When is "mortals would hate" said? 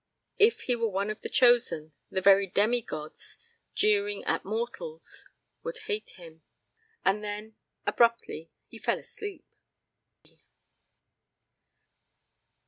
4.43-6.15